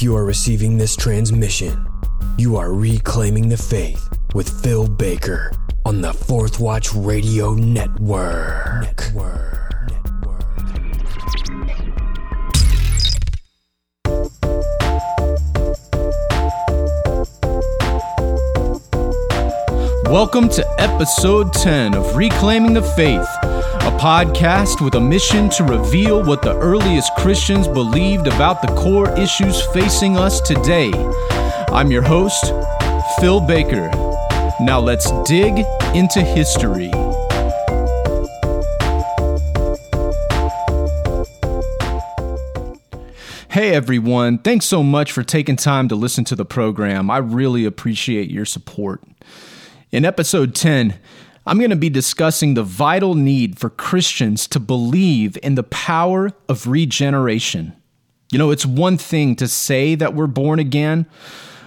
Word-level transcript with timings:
If 0.00 0.04
you 0.04 0.16
are 0.16 0.24
receiving 0.24 0.78
this 0.78 0.96
transmission, 0.96 1.86
you 2.38 2.56
are 2.56 2.72
reclaiming 2.72 3.50
the 3.50 3.58
faith 3.58 4.08
with 4.32 4.48
Phil 4.62 4.88
Baker 4.88 5.52
on 5.84 6.00
the 6.00 6.14
Fourth 6.14 6.58
Watch 6.58 6.94
Radio 6.94 7.52
Network. 7.52 8.80
Network. 8.80 9.60
Welcome 20.06 20.48
to 20.48 20.66
episode 20.78 21.52
10 21.52 21.94
of 21.94 22.16
Reclaiming 22.16 22.72
the 22.72 22.82
Faith, 22.96 23.28
a 23.80 23.90
podcast 23.98 24.84
with 24.84 24.94
a 24.94 25.00
mission 25.00 25.48
to 25.48 25.64
reveal 25.64 26.22
what 26.22 26.42
the 26.42 26.54
earliest 26.58 27.14
Christians 27.16 27.66
believed 27.66 28.26
about 28.26 28.60
the 28.60 28.68
core 28.68 29.10
issues 29.18 29.62
facing 29.68 30.18
us 30.18 30.38
today. 30.42 30.90
I'm 31.68 31.90
your 31.90 32.02
host, 32.02 32.52
Phil 33.18 33.40
Baker. 33.40 33.88
Now 34.60 34.80
let's 34.80 35.10
dig 35.22 35.64
into 35.94 36.20
history. 36.20 36.90
Hey 43.48 43.74
everyone, 43.74 44.38
thanks 44.38 44.66
so 44.66 44.82
much 44.82 45.10
for 45.10 45.22
taking 45.22 45.56
time 45.56 45.88
to 45.88 45.94
listen 45.94 46.24
to 46.24 46.36
the 46.36 46.44
program. 46.44 47.10
I 47.10 47.16
really 47.16 47.64
appreciate 47.64 48.30
your 48.30 48.44
support. 48.44 49.02
In 49.90 50.04
episode 50.04 50.54
10, 50.54 50.98
I'm 51.50 51.58
going 51.58 51.70
to 51.70 51.76
be 51.76 51.90
discussing 51.90 52.54
the 52.54 52.62
vital 52.62 53.16
need 53.16 53.58
for 53.58 53.70
Christians 53.70 54.46
to 54.46 54.60
believe 54.60 55.36
in 55.42 55.56
the 55.56 55.64
power 55.64 56.30
of 56.48 56.68
regeneration. 56.68 57.74
You 58.30 58.38
know, 58.38 58.52
it's 58.52 58.64
one 58.64 58.96
thing 58.96 59.34
to 59.34 59.48
say 59.48 59.96
that 59.96 60.14
we're 60.14 60.28
born 60.28 60.60
again, 60.60 61.06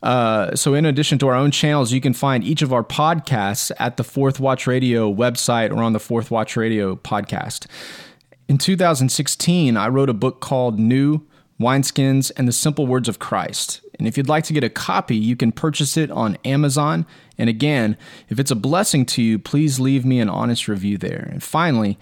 Uh, 0.02 0.54
so, 0.56 0.74
in 0.74 0.86
addition 0.86 1.18
to 1.18 1.28
our 1.28 1.34
own 1.34 1.50
channels, 1.50 1.92
you 1.92 2.00
can 2.00 2.14
find 2.14 2.42
each 2.42 2.62
of 2.62 2.72
our 2.72 2.84
podcasts 2.84 3.70
at 3.78 3.96
the 3.96 4.04
Fourth 4.04 4.40
Watch 4.40 4.66
Radio 4.66 5.12
website 5.12 5.70
or 5.70 5.82
on 5.82 5.92
the 5.92 6.00
Fourth 6.00 6.30
Watch 6.30 6.56
Radio 6.56 6.96
podcast. 6.96 7.66
In 8.48 8.56
2016, 8.58 9.76
I 9.76 9.88
wrote 9.88 10.08
a 10.08 10.14
book 10.14 10.40
called 10.40 10.78
New 10.78 11.26
Wineskins 11.60 12.32
and 12.36 12.48
the 12.48 12.52
Simple 12.52 12.86
Words 12.86 13.08
of 13.08 13.18
Christ. 13.18 13.82
And 13.98 14.08
if 14.08 14.16
you'd 14.16 14.28
like 14.28 14.44
to 14.44 14.54
get 14.54 14.64
a 14.64 14.70
copy, 14.70 15.14
you 15.14 15.36
can 15.36 15.52
purchase 15.52 15.98
it 15.98 16.10
on 16.10 16.38
Amazon. 16.44 17.04
And 17.36 17.50
again, 17.50 17.98
if 18.30 18.40
it's 18.40 18.50
a 18.50 18.56
blessing 18.56 19.04
to 19.06 19.22
you, 19.22 19.38
please 19.38 19.78
leave 19.78 20.06
me 20.06 20.20
an 20.20 20.30
honest 20.30 20.66
review 20.68 20.96
there. 20.96 21.28
And 21.30 21.42
finally, 21.42 21.98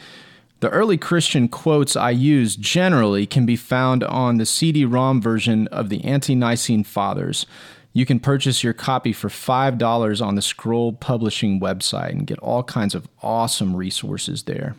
the 0.61 0.71
early 0.71 0.97
Christian 0.97 1.49
quotes 1.49 1.97
I 1.97 2.11
use 2.11 2.55
generally 2.55 3.27
can 3.27 3.47
be 3.47 3.56
found 3.56 4.05
on 4.05 4.39
the 4.39 4.47
CD 4.47 4.84
ROM 4.84 5.21
version 5.21 5.67
of 5.69 5.89
the 5.89 6.05
Ante 6.05 6.37
Nicene 6.37 6.84
Fathers. 6.84 7.44
You 7.93 8.06
can 8.06 8.21
purchase 8.21 8.62
your 8.62 8.75
copy 8.75 9.12
for 9.12 9.28
$5 9.28 10.25
on 10.25 10.34
the 10.34 10.43
Scroll 10.43 10.93
Publishing 10.93 11.60
website 11.60 12.10
and 12.10 12.26
get 12.26 12.38
all 12.38 12.62
kinds 12.62 12.94
of 12.94 13.09
awesome 13.22 13.75
resources 13.75 14.44
there. 14.44 14.76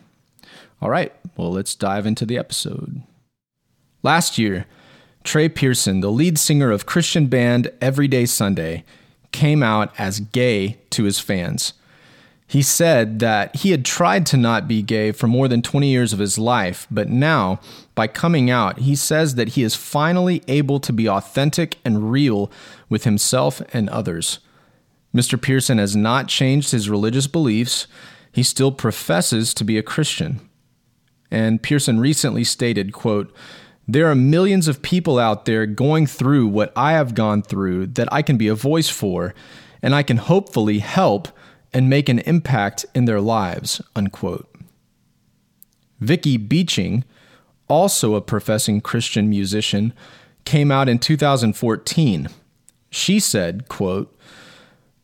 All 0.82 0.90
right, 0.90 1.14
well, 1.36 1.52
let's 1.52 1.76
dive 1.76 2.06
into 2.06 2.26
the 2.26 2.38
episode. 2.38 3.02
Last 4.04 4.38
year, 4.38 4.66
Trey 5.24 5.50
Pearson, 5.50 6.00
the 6.00 6.12
lead 6.12 6.38
singer 6.38 6.72
of 6.72 6.86
Christian 6.86 7.28
band 7.28 7.72
Everyday 7.82 8.26
Sunday, 8.26 8.86
came 9.32 9.62
out 9.62 9.94
as 10.00 10.22
gay 10.22 10.78
to 10.92 11.04
his 11.04 11.20
fans. 11.20 11.74
He 12.50 12.64
said 12.64 13.20
that 13.20 13.58
he 13.58 13.70
had 13.70 13.86
tried 13.86 14.26
to 14.26 14.38
not 14.38 14.68
be 14.68 14.82
gay 14.82 15.12
for 15.12 15.28
more 15.28 15.48
than 15.48 15.62
20 15.62 15.88
years 15.88 16.14
of 16.14 16.18
his 16.18 16.40
life, 16.40 16.88
but 16.90 17.08
now, 17.08 17.60
by 17.94 18.08
coming 18.08 18.50
out, 18.50 18.80
he 18.80 18.96
says 18.96 19.36
that 19.36 19.50
he 19.50 19.62
is 19.62 19.76
finally 19.76 20.42
able 20.48 20.80
to 20.80 20.92
be 20.92 21.08
authentic 21.08 21.78
and 21.86 22.12
real 22.12 22.50
with 22.90 23.04
himself 23.04 23.62
and 23.72 23.88
others. 23.90 24.40
Mr. 25.14 25.40
Pearson 25.40 25.78
has 25.78 25.96
not 25.96 26.28
changed 26.28 26.72
his 26.72 26.90
religious 26.90 27.28
beliefs. 27.28 27.86
He 28.32 28.42
still 28.42 28.72
professes 28.72 29.54
to 29.54 29.64
be 29.64 29.78
a 29.78 29.84
Christian. 29.84 30.40
And 31.30 31.62
Pearson 31.62 32.00
recently 32.00 32.44
stated, 32.44 32.94
quote, 32.94 33.32
there 33.88 34.10
are 34.10 34.16
millions 34.16 34.68
of 34.68 34.82
people 34.82 35.20
out 35.20 35.46
there 35.46 35.68
going 35.68 36.08
through 36.08 36.48
what 36.48 36.74
I 36.76 36.94
have 36.94 37.14
gone 37.14 37.44
through 37.44 37.88
that 37.88 38.12
I 38.12 38.24
can 38.24 38.38
be 38.38 38.48
a 38.48 38.56
voice 38.56 38.90
for, 38.90 39.36
and 39.84 39.94
I 39.94 40.02
can 40.02 40.18
hopefully 40.18 40.80
help 40.80 41.28
and 41.74 41.90
make 41.90 42.10
an 42.10 42.20
impact 42.20 42.86
in 42.96 43.06
their 43.06 43.22
lives, 43.22 43.82
unquote. 43.96 44.48
Vicky 46.00 46.38
Beeching, 46.38 47.04
also 47.68 48.16
a 48.16 48.22
professing 48.22 48.82
Christian 48.82 49.30
musician, 49.30 49.94
came 50.46 50.72
out 50.72 50.90
in 50.90 51.00
2014. 51.00 52.30
She 52.90 53.20
said, 53.20 53.68
quote, 53.68 54.16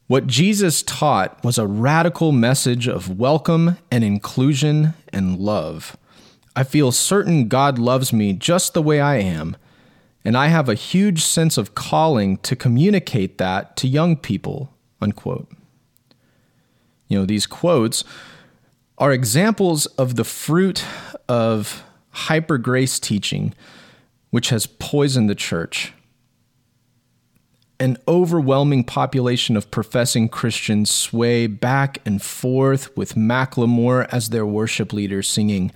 what 0.07 0.27
Jesus 0.27 0.83
taught 0.83 1.43
was 1.43 1.57
a 1.57 1.65
radical 1.65 2.31
message 2.31 2.87
of 2.87 3.17
welcome 3.17 3.77
and 3.89 4.03
inclusion 4.03 4.93
and 5.11 5.39
love. 5.39 5.97
I 6.55 6.63
feel 6.63 6.91
certain 6.91 7.47
God 7.47 7.79
loves 7.79 8.13
me 8.13 8.33
just 8.33 8.75
the 8.75 8.83
way 8.83 9.01
I 9.01 9.15
am, 9.17 9.57
and 10.23 10.37
I 10.37 10.47
have 10.47 10.69
a 10.69 10.75
huge 10.75 11.23
sense 11.23 11.57
of 11.57 11.73
calling 11.73 12.37
to 12.37 12.55
communicate 12.55 13.39
that 13.39 13.75
to 13.77 13.87
young 13.87 14.15
people. 14.15 14.71
Unquote. 15.01 15.51
You 17.07 17.19
know, 17.19 17.25
these 17.25 17.45
quotes 17.45 18.03
are 18.97 19.11
examples 19.11 19.85
of 19.85 20.15
the 20.15 20.23
fruit 20.23 20.83
of 21.27 21.83
hyper 22.11 22.57
grace 22.57 22.99
teaching, 22.99 23.53
which 24.29 24.49
has 24.49 24.65
poisoned 24.65 25.29
the 25.29 25.35
church. 25.35 25.93
An 27.77 27.97
overwhelming 28.07 28.85
population 28.85 29.57
of 29.57 29.69
professing 29.69 30.29
Christians 30.29 30.89
sway 30.89 31.45
back 31.45 31.99
and 32.05 32.21
forth 32.21 32.95
with 32.95 33.15
Macklemore 33.15 34.07
as 34.13 34.29
their 34.29 34.45
worship 34.45 34.93
leader, 34.93 35.21
singing, 35.21 35.73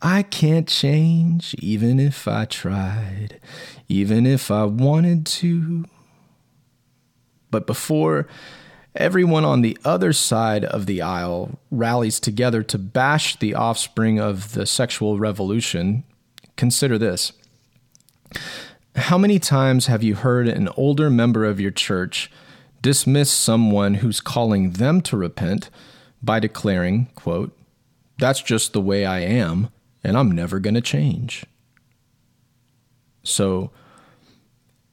I 0.00 0.22
can't 0.22 0.66
change 0.66 1.54
even 1.58 2.00
if 2.00 2.26
I 2.26 2.46
tried, 2.46 3.38
even 3.86 4.24
if 4.24 4.50
I 4.50 4.64
wanted 4.64 5.26
to. 5.26 5.84
But 7.50 7.66
before 7.66 8.26
Everyone 8.94 9.44
on 9.44 9.62
the 9.62 9.78
other 9.84 10.12
side 10.12 10.64
of 10.66 10.84
the 10.84 11.00
aisle 11.00 11.58
rallies 11.70 12.20
together 12.20 12.62
to 12.64 12.78
bash 12.78 13.36
the 13.36 13.54
offspring 13.54 14.20
of 14.20 14.52
the 14.52 14.66
sexual 14.66 15.18
revolution. 15.18 16.04
Consider 16.56 16.98
this. 16.98 17.32
How 18.94 19.16
many 19.16 19.38
times 19.38 19.86
have 19.86 20.02
you 20.02 20.14
heard 20.14 20.46
an 20.46 20.68
older 20.76 21.08
member 21.08 21.46
of 21.46 21.58
your 21.58 21.70
church 21.70 22.30
dismiss 22.82 23.30
someone 23.30 23.94
who's 23.94 24.20
calling 24.20 24.72
them 24.72 25.00
to 25.02 25.16
repent 25.16 25.70
by 26.22 26.38
declaring, 26.38 27.06
quote, 27.14 27.56
that's 28.18 28.42
just 28.42 28.74
the 28.74 28.80
way 28.80 29.06
I 29.06 29.20
am, 29.20 29.70
and 30.04 30.18
I'm 30.18 30.30
never 30.30 30.60
going 30.60 30.74
to 30.74 30.82
change? 30.82 31.46
So, 33.22 33.70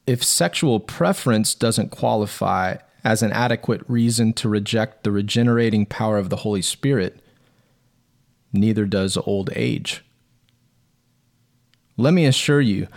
if 0.08 0.24
sexual 0.24 0.80
preference 0.80 1.54
doesn't 1.54 1.90
qualify 1.90 2.78
as 3.04 3.22
an 3.22 3.32
adequate 3.32 3.82
reason 3.88 4.34
to 4.34 4.50
reject 4.50 5.04
the 5.04 5.12
regenerating 5.12 5.86
power 5.86 6.18
of 6.18 6.30
the 6.30 6.38
Holy 6.38 6.62
Spirit, 6.62 7.22
neither 8.52 8.86
does 8.86 9.18
old 9.18 9.50
age. 9.56 10.04
Let 11.98 12.14
me 12.14 12.26
assure 12.26 12.62
you 12.62 12.88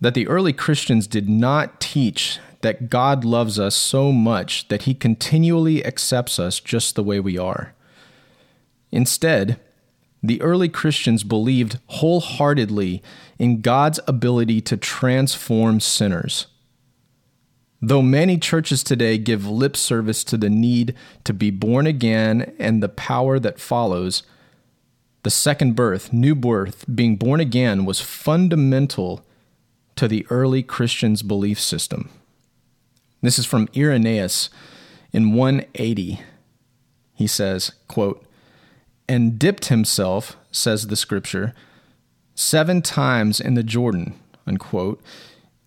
that 0.00 0.14
the 0.14 0.28
early 0.28 0.52
Christians 0.52 1.06
did 1.06 1.28
not 1.28 1.80
teach 1.80 2.38
that 2.60 2.88
God 2.88 3.24
loves 3.24 3.58
us 3.58 3.76
so 3.76 4.10
much 4.10 4.68
that 4.68 4.82
he 4.82 4.94
continually 4.94 5.84
accepts 5.84 6.38
us 6.38 6.60
just 6.60 6.94
the 6.94 7.02
way 7.02 7.20
we 7.20 7.36
are. 7.36 7.74
Instead, 8.90 9.60
the 10.22 10.40
early 10.40 10.70
Christians 10.70 11.22
believed 11.24 11.78
wholeheartedly 11.88 13.02
in 13.38 13.60
God's 13.60 14.00
ability 14.08 14.62
to 14.62 14.78
transform 14.78 15.80
sinners. 15.80 16.46
Though 17.86 18.00
many 18.00 18.38
churches 18.38 18.82
today 18.82 19.18
give 19.18 19.46
lip 19.46 19.76
service 19.76 20.24
to 20.24 20.38
the 20.38 20.48
need 20.48 20.94
to 21.24 21.34
be 21.34 21.50
born 21.50 21.86
again 21.86 22.54
and 22.58 22.82
the 22.82 22.88
power 22.88 23.38
that 23.38 23.60
follows, 23.60 24.22
the 25.22 25.28
second 25.28 25.76
birth, 25.76 26.10
new 26.10 26.34
birth, 26.34 26.86
being 26.92 27.16
born 27.16 27.40
again 27.40 27.84
was 27.84 28.00
fundamental 28.00 29.22
to 29.96 30.08
the 30.08 30.26
early 30.30 30.62
Christians' 30.62 31.22
belief 31.22 31.60
system. 31.60 32.08
This 33.20 33.38
is 33.38 33.44
from 33.44 33.68
Irenaeus 33.76 34.48
in 35.12 35.34
180. 35.34 36.20
He 37.12 37.26
says, 37.26 37.72
quote, 37.86 38.24
and 39.06 39.38
dipped 39.38 39.66
himself, 39.66 40.38
says 40.50 40.86
the 40.86 40.96
scripture, 40.96 41.52
seven 42.34 42.80
times 42.80 43.40
in 43.40 43.52
the 43.52 43.62
Jordan, 43.62 44.18
unquote. 44.46 45.02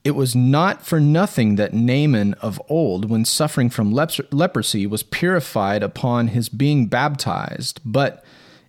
It 0.08 0.16
was 0.16 0.38
not 0.38 0.86
for 0.86 1.02
nothing 1.02 1.58
that 1.58 1.74
Naaman 1.74 2.34
of 2.36 2.62
old, 2.70 3.10
when 3.10 3.26
suffering 3.26 3.70
from 3.70 3.92
leprosy, 3.92 4.88
was 4.88 5.04
purified 5.04 5.84
upon 5.84 6.30
his 6.30 6.48
being 6.48 6.86
baptized, 6.86 7.82
but 7.84 8.24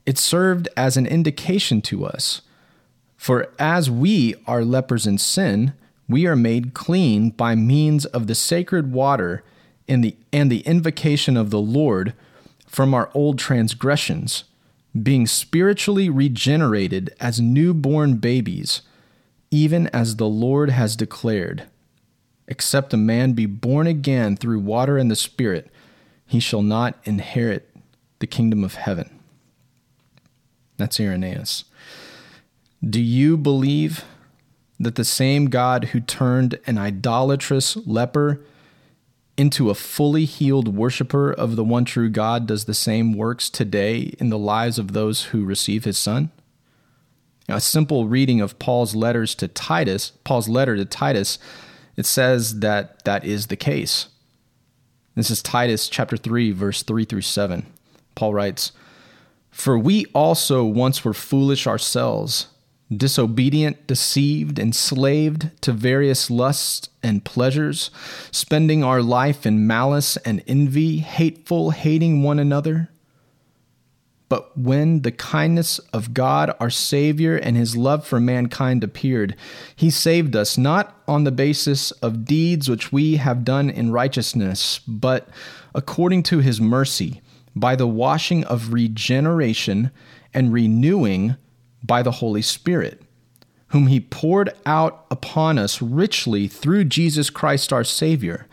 it 0.05 0.19
served 0.19 0.69
as 0.77 0.97
an 0.97 1.07
indication 1.07 1.81
to 1.83 2.05
us. 2.05 2.41
For 3.17 3.53
as 3.57 3.89
we 3.89 4.35
are 4.49 4.65
lepers 4.65 5.07
in 5.07 5.17
sin, 5.17 5.75
we 6.09 6.27
are 6.27 6.35
made 6.35 6.75
clean 6.75 7.31
by 7.31 7.55
means 7.55 8.05
of 8.05 8.27
the 8.27 8.35
sacred 8.35 8.91
water 8.91 9.45
and 9.87 10.03
the, 10.03 10.17
and 10.33 10.51
the 10.51 10.63
invocation 10.63 11.37
of 11.37 11.51
the 11.51 11.61
Lord 11.61 12.15
from 12.67 12.93
our 12.93 13.11
old 13.15 13.39
transgressions 13.39 14.43
being 15.01 15.25
spiritually 15.25 16.11
regenerated 16.11 17.15
as 17.21 17.41
newborn 17.41 18.17
babies, 18.17 18.83
even 19.51 19.87
as 19.89 20.17
the 20.17 20.29
Lord 20.29 20.71
has 20.71 20.97
declared. 20.97 21.65
Except 22.47 22.95
a 22.95 22.99
man 22.99 23.33
be 23.33 23.47
born 23.47 23.87
again 23.87 24.37
through 24.37 24.61
water 24.61 24.97
and 24.97 25.11
the 25.11 25.17
Spirit, 25.17 25.71
he 26.27 26.41
shall 26.41 26.63
not 26.63 26.99
inherit 27.05 27.69
the 28.19 28.27
kingdom 28.27 28.65
of 28.65 28.75
heaven. 28.75 29.11
That's 30.77 30.99
Irenaeus. 31.01 31.65
Do 32.89 33.01
you 33.01 33.37
believe 33.37 34.05
that 34.79 34.95
the 34.95 35.05
same 35.05 35.47
God 35.47 35.87
who 35.87 36.01
turned 36.01 36.59
an 36.67 36.79
idolatrous 36.79 37.77
leper 37.87 38.41
into 39.37 39.71
a 39.71 39.75
fully 39.75 40.25
healed 40.25 40.77
worshiper 40.77 41.33
of 41.33 41.57
the 41.57 41.65
one 41.65 41.85
true 41.85 42.09
God 42.09 42.47
does 42.47 42.65
the 42.65 42.75
same 42.75 43.13
works 43.13 43.51
today 43.51 44.15
in 44.19 44.31
the 44.31 44.39
lives 44.39 44.79
of 44.79 44.93
those 44.93 45.27
who 45.27 45.45
receive 45.45 45.85
his 45.85 45.99
son? 45.99 46.31
A 47.49 47.61
simple 47.61 48.07
reading 48.07 48.41
of 48.41 48.59
Paul's 48.59 48.95
letters 48.95 49.35
to 49.37 49.49
Titus, 49.49 50.13
Paul's 50.25 50.49
letter 50.49 50.77
to 50.77 50.85
Titus, 50.85 51.39
it 51.97 52.07
says 52.07 52.61
that 52.61 53.05
that 53.05 53.25
is 53.25 53.47
the 53.47 53.57
case. 53.57 54.09
This 55.15 55.31
is 55.31 55.43
Titus 55.43 55.89
chapter 55.89 56.17
3 56.17 56.53
verse 56.53 56.83
3 56.83 57.05
through 57.05 57.23
7. 57.23 57.67
Paul 58.15 58.35
writes, 58.35 58.73
"For 59.51 59.79
we 59.79 60.05
also 60.15 60.65
once 60.65 61.05
were 61.05 61.15
foolish 61.15 61.67
ourselves, 61.67 62.47
disobedient, 62.95 63.87
deceived, 63.87 64.59
enslaved 64.59 65.51
to 65.63 65.73
various 65.73 66.31
lusts 66.31 66.89
and 67.03 67.25
pleasures, 67.25 67.91
spending 68.31 68.85
our 68.85 69.03
life 69.03 69.45
in 69.47 69.67
malice 69.67 70.17
and 70.19 70.43
envy, 70.47 70.99
hateful, 70.99 71.71
hating 71.71 72.23
one 72.23 72.39
another. 72.39 72.91
But 74.29 74.57
when 74.57 75.03
the 75.03 75.13
kindness 75.13 75.79
of 75.93 76.13
God, 76.13 76.55
our 76.61 76.71
Savior, 76.71 77.37
and 77.37 77.57
His 77.57 77.77
love 77.77 78.07
for 78.07 78.21
mankind 78.21 78.85
appeared, 78.85 79.35
He 79.75 79.91
saved 79.91 80.37
us 80.37 80.59
not 80.59 81.01
on 81.09 81.25
the 81.25 81.33
basis 81.33 81.91
of 81.93 82.25
deeds 82.25 82.69
which 82.69 82.93
we 82.93 83.17
have 83.17 83.45
done 83.45 83.71
in 83.71 83.91
righteousness, 83.91 84.81
but 84.87 85.29
according 85.75 86.25
to 86.25 86.41
His 86.41 86.61
mercy, 86.61 87.23
by 87.57 87.75
the 87.75 87.87
washing 87.87 88.45
of 88.45 88.73
regeneration 88.73 89.91
and 90.35 90.53
renewing 90.53 91.37
by 91.83 92.03
the 92.03 92.13
Holy 92.13 92.43
Spirit, 92.43 93.03
whom 93.69 93.87
He 93.87 94.01
poured 94.01 94.53
out 94.67 95.07
upon 95.11 95.57
us 95.57 95.81
richly 95.81 96.49
through 96.49 96.85
Jesus 96.85 97.31
Christ 97.31 97.73
our 97.73 97.85
Savior, 97.85 98.47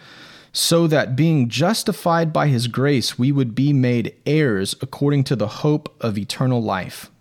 so 0.55 0.87
that 0.87 1.17
being 1.17 1.49
justified 1.49 2.31
by 2.31 2.47
His 2.47 2.67
grace, 2.67 3.19
we 3.19 3.29
would 3.29 3.53
be 3.53 3.73
made 3.73 4.15
heirs 4.25 4.73
according 4.81 5.25
to 5.25 5.35
the 5.35 5.47
hope 5.47 5.93
of 5.99 6.17
eternal 6.17 6.63
life. 6.63 7.11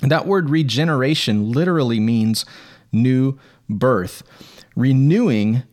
that 0.00 0.26
word 0.26 0.48
regeneration 0.48 1.52
literally 1.52 2.00
means 2.00 2.46
new 2.90 3.38
birth. 3.68 4.22
Renewing 4.74 5.64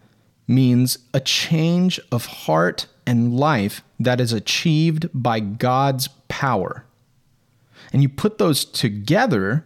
means 0.46 0.98
a 1.14 1.22
change 1.22 2.02
of 2.12 2.26
heart 2.26 2.88
and 3.06 3.34
life 3.34 3.82
that 3.98 4.20
is 4.20 4.34
achieved 4.34 5.08
by 5.14 5.40
God's 5.40 6.10
power. 6.28 6.84
And 7.94 8.02
you 8.02 8.10
put 8.10 8.40
those 8.40 8.66
together, 8.66 9.66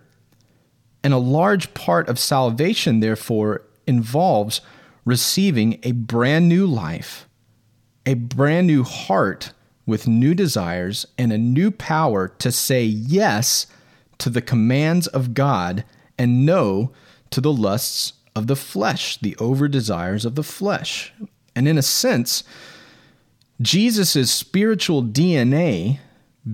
and 1.04 1.16
a 1.16 1.18
large 1.18 1.74
part 1.74 2.08
of 2.08 2.20
salvation, 2.20 3.00
therefore, 3.00 3.64
involves 3.88 4.62
receiving 5.06 5.80
a 5.84 5.92
brand 5.92 6.48
new 6.48 6.66
life, 6.66 7.28
a 8.06 8.14
brand 8.14 8.68
new 8.68 8.84
heart 8.84 9.54
with 9.86 10.08
new 10.08 10.34
desires, 10.34 11.06
and 11.18 11.32
a 11.32 11.38
new 11.38 11.72
power 11.72 12.28
to 12.28 12.52
say 12.52 12.84
yes 12.84 13.68
to 14.20 14.30
the 14.30 14.42
commands 14.42 15.08
of 15.08 15.34
God 15.34 15.84
and 16.18 16.46
no 16.46 16.92
to 17.32 17.42
the 17.42 17.52
lusts 17.52 18.14
of 18.36 18.48
the 18.48 18.56
flesh, 18.56 19.18
the 19.18 19.36
over 19.38 19.68
desires 19.68 20.26
of 20.26 20.36
the 20.36 20.44
flesh. 20.44 21.14
And 21.56 21.68
in 21.68 21.78
a 21.78 21.82
sense, 21.82 22.44
Jesus' 23.62 24.32
spiritual 24.32 25.04
DNA 25.04 26.00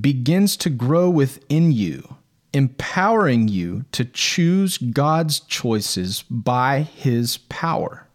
begins 0.01 0.57
to 0.57 0.69
grow 0.69 1.09
within 1.09 1.71
you, 1.71 2.15
empowering 2.53 3.47
you 3.47 3.85
to 3.91 4.05
choose 4.05 4.77
God's 4.77 5.39
choices 5.41 6.23
by 6.29 6.81
His 6.81 7.37
power. 7.37 8.06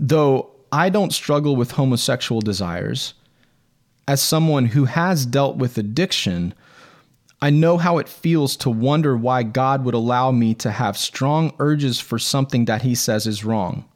Though 0.00 0.50
I 0.70 0.90
don't 0.90 1.12
struggle 1.12 1.56
with 1.56 1.72
homosexual 1.72 2.40
desires, 2.40 3.14
as 4.06 4.22
someone 4.22 4.66
who 4.66 4.84
has 4.84 5.26
dealt 5.26 5.56
with 5.56 5.76
addiction, 5.76 6.54
I 7.42 7.50
know 7.50 7.78
how 7.78 7.98
it 7.98 8.08
feels 8.08 8.56
to 8.58 8.70
wonder 8.70 9.16
why 9.16 9.42
God 9.42 9.84
would 9.84 9.94
allow 9.94 10.30
me 10.30 10.54
to 10.54 10.70
have 10.70 10.96
strong 10.96 11.52
urges 11.58 11.98
for 11.98 12.18
something 12.18 12.64
that 12.66 12.82
He 12.82 12.94
says 12.94 13.26
is 13.26 13.44
wrong. 13.44 13.86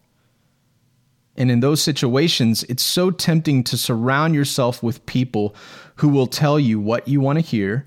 And 1.36 1.50
in 1.50 1.60
those 1.60 1.80
situations, 1.80 2.64
it's 2.64 2.82
so 2.82 3.10
tempting 3.10 3.64
to 3.64 3.78
surround 3.78 4.34
yourself 4.34 4.82
with 4.82 5.06
people 5.06 5.54
who 5.96 6.08
will 6.08 6.26
tell 6.26 6.58
you 6.58 6.80
what 6.80 7.06
you 7.06 7.20
want 7.20 7.38
to 7.38 7.44
hear 7.44 7.86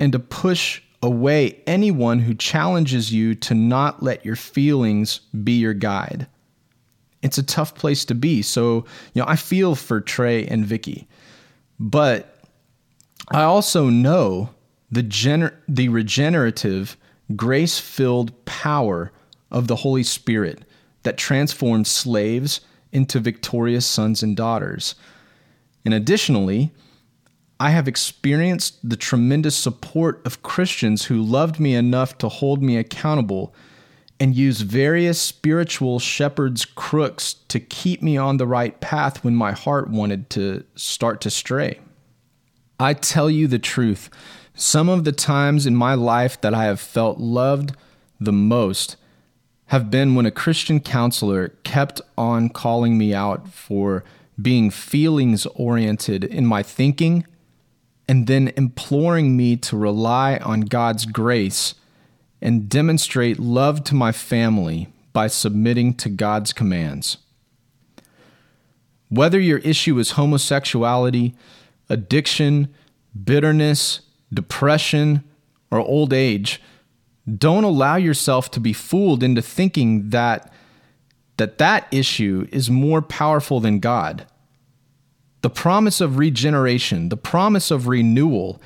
and 0.00 0.12
to 0.12 0.18
push 0.18 0.82
away 1.02 1.62
anyone 1.66 2.20
who 2.20 2.34
challenges 2.34 3.12
you 3.12 3.34
to 3.34 3.54
not 3.54 4.02
let 4.02 4.24
your 4.24 4.36
feelings 4.36 5.20
be 5.44 5.52
your 5.52 5.74
guide. 5.74 6.26
It's 7.22 7.38
a 7.38 7.42
tough 7.42 7.74
place 7.74 8.04
to 8.06 8.14
be. 8.14 8.42
So, 8.42 8.84
you 9.14 9.22
know, 9.22 9.28
I 9.28 9.36
feel 9.36 9.74
for 9.74 10.00
Trey 10.00 10.46
and 10.46 10.64
Vicky, 10.64 11.06
but 11.78 12.42
I 13.30 13.42
also 13.42 13.88
know 13.88 14.50
the 14.90 15.02
gener- 15.02 15.54
the 15.68 15.88
regenerative, 15.88 16.96
grace-filled 17.36 18.44
power 18.44 19.12
of 19.50 19.68
the 19.68 19.76
Holy 19.76 20.02
Spirit 20.02 20.64
that 21.02 21.16
transforms 21.16 21.88
slaves 21.88 22.60
into 22.92 23.20
victorious 23.20 23.86
sons 23.86 24.22
and 24.22 24.36
daughters. 24.36 24.94
And 25.84 25.94
additionally, 25.94 26.72
I 27.60 27.70
have 27.70 27.86
experienced 27.86 28.78
the 28.88 28.96
tremendous 28.96 29.54
support 29.54 30.24
of 30.26 30.42
Christians 30.42 31.04
who 31.04 31.22
loved 31.22 31.60
me 31.60 31.74
enough 31.74 32.18
to 32.18 32.28
hold 32.28 32.62
me 32.62 32.76
accountable 32.76 33.54
and 34.20 34.36
use 34.36 34.60
various 34.60 35.20
spiritual 35.20 35.98
shepherd's 35.98 36.66
crooks 36.66 37.34
to 37.48 37.58
keep 37.58 38.02
me 38.02 38.18
on 38.18 38.36
the 38.36 38.46
right 38.46 38.78
path 38.80 39.24
when 39.24 39.34
my 39.34 39.52
heart 39.52 39.88
wanted 39.88 40.28
to 40.28 40.62
start 40.76 41.22
to 41.22 41.30
stray. 41.30 41.80
I 42.78 42.92
tell 42.92 43.30
you 43.30 43.48
the 43.48 43.58
truth, 43.58 44.10
some 44.54 44.90
of 44.90 45.04
the 45.04 45.12
times 45.12 45.64
in 45.64 45.74
my 45.74 45.94
life 45.94 46.38
that 46.42 46.52
I 46.52 46.64
have 46.64 46.80
felt 46.80 47.18
loved 47.18 47.74
the 48.20 48.32
most 48.32 48.96
have 49.66 49.90
been 49.90 50.14
when 50.14 50.26
a 50.26 50.30
Christian 50.30 50.80
counselor 50.80 51.48
kept 51.64 52.02
on 52.18 52.50
calling 52.50 52.98
me 52.98 53.14
out 53.14 53.48
for 53.48 54.04
being 54.40 54.70
feelings 54.70 55.46
oriented 55.54 56.24
in 56.24 56.44
my 56.44 56.62
thinking 56.62 57.24
and 58.08 58.26
then 58.26 58.52
imploring 58.56 59.36
me 59.36 59.56
to 59.56 59.76
rely 59.76 60.36
on 60.38 60.62
God's 60.62 61.06
grace 61.06 61.74
and 62.42 62.68
demonstrate 62.68 63.38
love 63.38 63.84
to 63.84 63.94
my 63.94 64.12
family 64.12 64.88
by 65.12 65.26
submitting 65.26 65.94
to 65.94 66.08
God's 66.08 66.52
commands. 66.52 67.18
Whether 69.08 69.40
your 69.40 69.58
issue 69.58 69.98
is 69.98 70.12
homosexuality, 70.12 71.34
addiction, 71.88 72.72
bitterness, 73.24 74.00
depression, 74.32 75.24
or 75.70 75.80
old 75.80 76.12
age, 76.12 76.62
don't 77.38 77.64
allow 77.64 77.96
yourself 77.96 78.50
to 78.52 78.60
be 78.60 78.72
fooled 78.72 79.22
into 79.22 79.42
thinking 79.42 80.10
that 80.10 80.52
that 81.36 81.56
that 81.56 81.86
issue 81.90 82.46
is 82.52 82.68
more 82.68 83.00
powerful 83.00 83.60
than 83.60 83.78
God. 83.78 84.26
The 85.40 85.48
promise 85.48 86.02
of 86.02 86.18
regeneration, 86.18 87.08
the 87.08 87.16
promise 87.16 87.70
of 87.70 87.88
renewal 87.88 88.60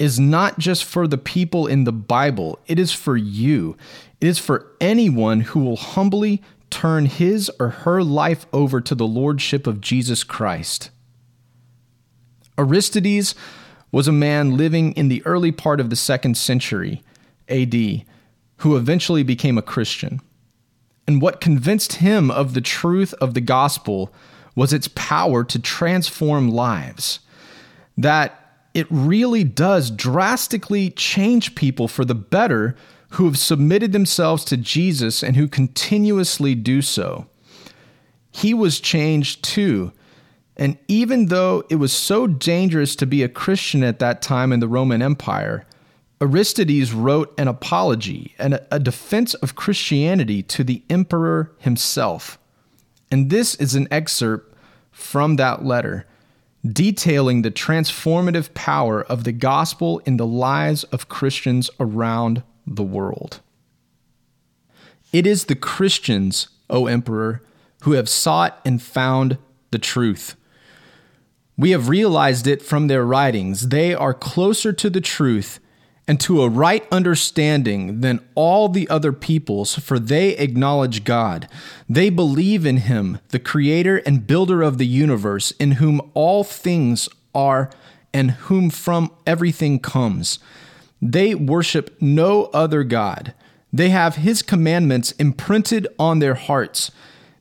is 0.00 0.18
not 0.18 0.58
just 0.58 0.82
for 0.82 1.06
the 1.06 1.18
people 1.18 1.66
in 1.66 1.84
the 1.84 1.92
Bible, 1.92 2.58
it 2.66 2.78
is 2.78 2.90
for 2.90 3.18
you. 3.18 3.76
It 4.18 4.28
is 4.28 4.38
for 4.38 4.66
anyone 4.80 5.42
who 5.42 5.60
will 5.60 5.76
humbly 5.76 6.42
turn 6.70 7.04
his 7.04 7.50
or 7.60 7.68
her 7.68 8.02
life 8.02 8.46
over 8.50 8.80
to 8.80 8.94
the 8.94 9.06
lordship 9.06 9.66
of 9.66 9.82
Jesus 9.82 10.24
Christ. 10.24 10.90
Aristides 12.56 13.34
was 13.92 14.08
a 14.08 14.12
man 14.12 14.56
living 14.56 14.92
in 14.92 15.08
the 15.08 15.22
early 15.26 15.52
part 15.52 15.80
of 15.80 15.90
the 15.90 15.96
second 15.96 16.38
century 16.38 17.02
AD 17.50 17.74
who 18.58 18.76
eventually 18.76 19.22
became 19.22 19.58
a 19.58 19.62
Christian. 19.62 20.20
And 21.06 21.20
what 21.20 21.42
convinced 21.42 21.94
him 21.94 22.30
of 22.30 22.54
the 22.54 22.60
truth 22.62 23.12
of 23.14 23.34
the 23.34 23.40
gospel 23.42 24.14
was 24.54 24.72
its 24.72 24.88
power 24.88 25.44
to 25.44 25.58
transform 25.58 26.50
lives. 26.50 27.20
That 27.98 28.49
it 28.74 28.86
really 28.90 29.44
does 29.44 29.90
drastically 29.90 30.90
change 30.90 31.54
people 31.54 31.88
for 31.88 32.04
the 32.04 32.14
better 32.14 32.76
who 33.10 33.24
have 33.24 33.38
submitted 33.38 33.92
themselves 33.92 34.44
to 34.44 34.56
Jesus 34.56 35.22
and 35.22 35.36
who 35.36 35.48
continuously 35.48 36.54
do 36.54 36.80
so. 36.80 37.26
He 38.30 38.54
was 38.54 38.80
changed 38.80 39.42
too. 39.42 39.92
And 40.56 40.78
even 40.88 41.26
though 41.26 41.64
it 41.68 41.76
was 41.76 41.92
so 41.92 42.26
dangerous 42.26 42.94
to 42.96 43.06
be 43.06 43.22
a 43.22 43.28
Christian 43.28 43.82
at 43.82 43.98
that 43.98 44.22
time 44.22 44.52
in 44.52 44.60
the 44.60 44.68
Roman 44.68 45.02
Empire, 45.02 45.66
Aristides 46.20 46.92
wrote 46.92 47.32
an 47.38 47.48
apology 47.48 48.34
and 48.38 48.60
a 48.70 48.78
defense 48.78 49.34
of 49.34 49.56
Christianity 49.56 50.42
to 50.44 50.62
the 50.62 50.82
emperor 50.90 51.52
himself. 51.58 52.38
And 53.10 53.30
this 53.30 53.54
is 53.56 53.74
an 53.74 53.88
excerpt 53.90 54.54
from 54.92 55.36
that 55.36 55.64
letter 55.64 56.06
detailing 56.66 57.42
the 57.42 57.50
transformative 57.50 58.52
power 58.54 59.02
of 59.02 59.24
the 59.24 59.32
gospel 59.32 60.00
in 60.00 60.16
the 60.16 60.26
lives 60.26 60.84
of 60.84 61.08
Christians 61.08 61.70
around 61.78 62.42
the 62.66 62.82
world. 62.82 63.40
It 65.12 65.26
is 65.26 65.46
the 65.46 65.56
Christians, 65.56 66.48
O 66.68 66.86
Emperor, 66.86 67.42
who 67.82 67.92
have 67.92 68.08
sought 68.08 68.60
and 68.64 68.80
found 68.80 69.38
the 69.70 69.78
truth. 69.78 70.36
We 71.56 71.70
have 71.70 71.88
realized 71.88 72.46
it 72.46 72.62
from 72.62 72.86
their 72.86 73.04
writings. 73.04 73.68
They 73.68 73.94
are 73.94 74.14
closer 74.14 74.72
to 74.72 74.90
the 74.90 75.00
truth 75.00 75.60
and 76.10 76.18
to 76.18 76.42
a 76.42 76.48
right 76.48 76.88
understanding 76.90 78.00
than 78.00 78.18
all 78.34 78.68
the 78.68 78.88
other 78.88 79.12
peoples, 79.12 79.76
for 79.76 79.96
they 79.96 80.30
acknowledge 80.38 81.04
God. 81.04 81.48
They 81.88 82.10
believe 82.10 82.66
in 82.66 82.78
Him, 82.78 83.20
the 83.28 83.38
Creator 83.38 83.98
and 83.98 84.26
Builder 84.26 84.60
of 84.60 84.78
the 84.78 84.88
universe, 84.88 85.52
in 85.60 85.72
whom 85.72 86.00
all 86.14 86.42
things 86.42 87.08
are 87.32 87.70
and 88.12 88.32
whom 88.32 88.70
from 88.70 89.12
everything 89.24 89.78
comes. 89.78 90.40
They 91.00 91.32
worship 91.32 91.96
no 92.00 92.46
other 92.46 92.82
God. 92.82 93.32
They 93.72 93.90
have 93.90 94.16
His 94.16 94.42
commandments 94.42 95.12
imprinted 95.12 95.86
on 95.96 96.18
their 96.18 96.34
hearts. 96.34 96.90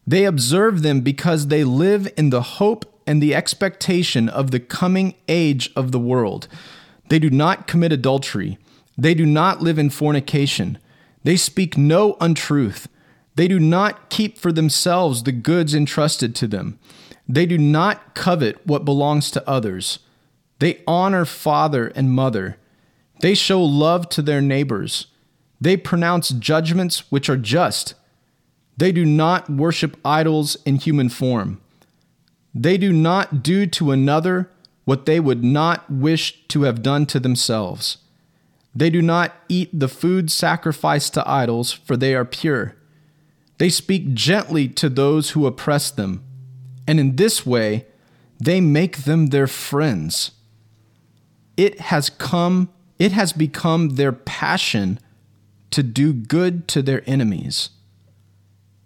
They 0.05 0.25
observe 0.25 0.83
them 0.83 1.01
because 1.01 1.47
they 1.47 1.63
live 1.63 2.07
in 2.15 2.29
the 2.29 2.43
hope 2.43 2.85
and 3.07 3.19
the 3.19 3.33
expectation 3.33 4.29
of 4.29 4.51
the 4.51 4.59
coming 4.59 5.15
age 5.27 5.71
of 5.75 5.91
the 5.91 5.97
world. 5.97 6.47
They 7.09 7.19
do 7.19 7.29
not 7.29 7.67
commit 7.67 7.91
adultery. 7.91 8.57
They 8.97 9.13
do 9.13 9.25
not 9.25 9.61
live 9.61 9.77
in 9.77 9.89
fornication. 9.89 10.77
They 11.23 11.35
speak 11.35 11.77
no 11.77 12.15
untruth. 12.21 12.87
They 13.35 13.47
do 13.47 13.59
not 13.59 14.09
keep 14.09 14.37
for 14.37 14.51
themselves 14.51 15.23
the 15.23 15.31
goods 15.31 15.75
entrusted 15.75 16.35
to 16.35 16.47
them. 16.47 16.79
They 17.27 17.45
do 17.45 17.57
not 17.57 18.15
covet 18.15 18.65
what 18.65 18.85
belongs 18.85 19.31
to 19.31 19.47
others. 19.49 19.99
They 20.59 20.81
honor 20.87 21.25
father 21.25 21.87
and 21.95 22.11
mother. 22.11 22.57
They 23.21 23.33
show 23.33 23.61
love 23.61 24.09
to 24.09 24.21
their 24.21 24.41
neighbors. 24.41 25.07
They 25.61 25.77
pronounce 25.77 26.29
judgments 26.29 27.11
which 27.11 27.29
are 27.29 27.37
just. 27.37 27.93
They 28.77 28.91
do 28.91 29.05
not 29.05 29.49
worship 29.49 29.97
idols 30.05 30.57
in 30.65 30.75
human 30.75 31.09
form. 31.09 31.61
They 32.53 32.77
do 32.77 32.91
not 32.91 33.43
do 33.43 33.67
to 33.67 33.91
another 33.91 34.49
what 34.89 35.05
they 35.05 35.19
would 35.19 35.43
not 35.43 35.87
wish 35.87 36.47
to 36.47 36.63
have 36.63 36.81
done 36.81 37.05
to 37.05 37.19
themselves. 37.19 37.99
They 38.73 38.89
do 38.89 39.03
not 39.03 39.35
eat 39.47 39.69
the 39.71 39.87
food 39.87 40.31
sacrificed 40.31 41.13
to 41.13 41.29
idols, 41.29 41.71
for 41.71 41.95
they 41.95 42.15
are 42.15 42.25
pure. 42.25 42.75
They 43.59 43.69
speak 43.69 44.15
gently 44.15 44.67
to 44.69 44.89
those 44.89 45.29
who 45.29 45.45
oppress 45.45 45.91
them, 45.91 46.23
and 46.87 46.99
in 46.99 47.17
this 47.17 47.45
way 47.45 47.85
they 48.39 48.59
make 48.61 49.03
them 49.03 49.27
their 49.27 49.45
friends. 49.45 50.31
It 51.55 51.81
has 51.81 52.09
come, 52.09 52.69
it 52.97 53.11
has 53.11 53.31
become 53.31 53.89
their 53.89 54.11
passion 54.11 54.97
to 55.69 55.83
do 55.83 56.13
good 56.13 56.67
to 56.69 56.81
their 56.81 57.03
enemies. 57.05 57.69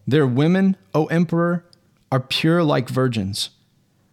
Their 0.05 0.27
women, 0.27 0.75
O 0.93 1.05
emperor, 1.05 1.63
are 2.11 2.19
pure 2.19 2.61
like 2.61 2.89
virgins. 2.89 3.51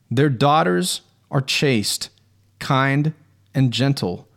Their 0.09 0.29
daughters 0.29 1.01
are 1.31 1.41
chaste, 1.41 2.11
kind, 2.59 3.15
and 3.55 3.73
gentle. 3.73 4.29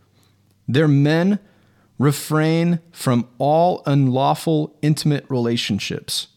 Their 0.68 0.88
men 0.88 1.38
refrain 1.98 2.80
from 2.90 3.28
all 3.38 3.82
unlawful 3.86 4.76
intimate 4.82 5.24
relationships. 5.28 6.28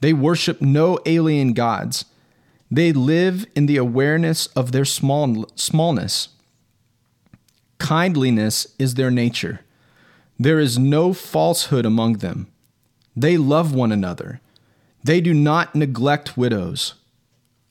They 0.00 0.12
worship 0.12 0.60
no 0.60 0.98
alien 1.06 1.52
gods. 1.52 2.04
They 2.70 2.92
live 2.92 3.46
in 3.54 3.66
the 3.66 3.76
awareness 3.76 4.46
of 4.48 4.72
their 4.72 4.84
small, 4.84 5.46
smallness. 5.54 6.28
Kindliness 7.78 8.66
is 8.78 8.94
their 8.94 9.10
nature. 9.10 9.60
There 10.38 10.58
is 10.58 10.78
no 10.78 11.12
falsehood 11.12 11.86
among 11.86 12.18
them. 12.18 12.48
They 13.14 13.38
love 13.38 13.74
one 13.74 13.92
another. 13.92 14.40
They 15.02 15.20
do 15.20 15.32
not 15.32 15.74
neglect 15.74 16.36
widows. 16.36 16.94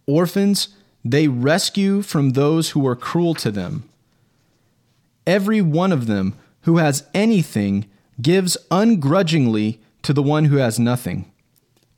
Orphans 0.07 0.69
they 1.05 1.27
rescue 1.27 2.01
from 2.01 2.31
those 2.31 2.71
who 2.71 2.85
are 2.87 2.95
cruel 2.95 3.35
to 3.35 3.51
them. 3.51 3.87
Every 5.27 5.61
one 5.61 5.91
of 5.91 6.07
them 6.07 6.33
who 6.61 6.77
has 6.77 7.05
anything 7.13 7.85
gives 8.19 8.57
ungrudgingly 8.71 9.79
to 10.01 10.13
the 10.13 10.23
one 10.23 10.45
who 10.45 10.57
has 10.57 10.79
nothing. 10.79 11.31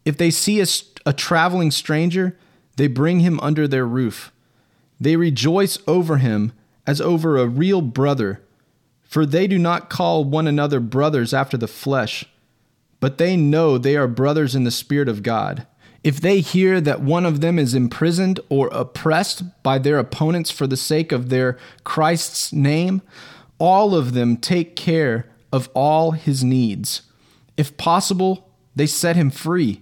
If 0.04 0.18
they 0.18 0.30
see 0.30 0.60
a, 0.60 0.66
a 1.06 1.14
traveling 1.14 1.72
stranger, 1.72 2.38
they 2.76 2.88
bring 2.88 3.22
him 3.22 3.40
under 3.40 3.66
their 3.66 3.86
roof. 3.86 4.34
They 5.00 5.16
rejoice 5.16 5.78
over 5.88 6.18
him 6.18 6.52
as 6.86 7.00
over 7.00 7.38
a 7.38 7.48
real 7.48 7.82
brother, 7.82 8.42
for 9.04 9.26
they 9.26 9.48
do 9.48 9.58
not 9.58 9.90
call 9.90 10.26
one 10.26 10.48
another 10.48 10.82
brothers 10.82 11.34
after 11.34 11.56
the 11.56 11.68
flesh, 11.68 12.26
but 13.00 13.18
they 13.18 13.38
know 13.38 13.78
they 13.78 13.96
are 13.96 14.08
brothers 14.08 14.54
in 14.54 14.66
the 14.66 14.72
Spirit 14.72 15.08
of 15.08 15.24
God. 15.24 15.66
If 16.04 16.22
they 16.22 16.40
hear 16.40 16.80
that 16.82 17.02
one 17.02 17.26
of 17.26 17.42
them 17.42 17.60
is 17.60 17.74
imprisoned 17.74 18.40
or 18.50 18.70
oppressed 18.72 19.44
by 19.64 19.78
their 19.78 20.00
opponents 20.00 20.52
for 20.52 20.68
the 20.68 20.78
sake 20.78 21.12
of 21.12 21.30
their 21.30 21.58
Christ's 21.84 22.54
name, 22.54 23.02
all 23.60 23.96
of 23.96 24.14
them 24.14 24.38
take 24.38 24.76
care 24.76 25.26
of 25.52 25.70
all 25.74 26.12
his 26.12 26.44
needs. 26.44 27.02
If 27.58 27.78
possible, 27.78 28.50
they 28.76 28.86
set 28.86 29.16
him 29.16 29.32
free. 29.32 29.82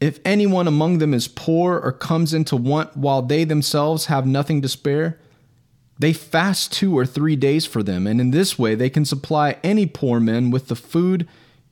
If 0.00 0.18
anyone 0.24 0.66
among 0.66 0.98
them 0.98 1.14
is 1.14 1.28
poor 1.28 1.78
or 1.78 1.92
comes 1.92 2.34
into 2.34 2.56
want 2.56 2.96
while 2.96 3.22
they 3.22 3.44
themselves 3.44 4.06
have 4.06 4.26
nothing 4.26 4.60
to 4.62 4.68
spare, 4.68 5.20
they 5.98 6.12
fast 6.12 6.72
two 6.72 6.98
or 6.98 7.06
three 7.06 7.36
days 7.36 7.64
for 7.64 7.84
them, 7.84 8.08
and 8.08 8.20
in 8.20 8.32
this 8.32 8.58
way 8.58 8.74
they 8.74 8.90
can 8.90 9.04
supply 9.04 9.56
any 9.62 9.86
poor 9.86 10.18
man 10.18 10.50
with 10.50 10.66
the 10.66 10.74
food 10.74 11.28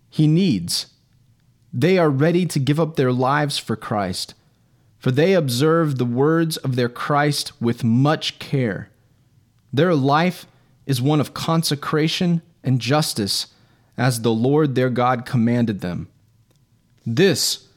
he 0.09 0.29
needs. 0.29 0.87
They 1.73 1.99
are 1.99 2.11
ready 2.11 2.47
to 2.47 2.59
give 2.59 2.81
up 2.81 2.97
their 2.97 3.13
lives 3.13 3.59
for 3.59 3.77
Christ, 3.77 4.35
for 4.99 5.11
they 5.11 5.35
observe 5.35 5.97
the 5.97 6.05
words 6.05 6.57
of 6.59 6.77
their 6.77 6.89
Christ 6.89 7.53
with 7.61 7.85
much 7.85 8.39
care. 8.39 8.91
Their 9.73 9.95
life 9.95 10.47
is 10.87 11.01
one 11.01 11.21
of 11.21 11.35
consecration 11.35 12.43
and 12.65 12.81
justice, 12.81 13.49
as 13.97 14.23
the 14.23 14.33
Lord 14.33 14.75
their 14.75 14.91
God 14.91 15.25
commanded 15.25 15.81
them. 15.81 16.09
This, 17.07 17.69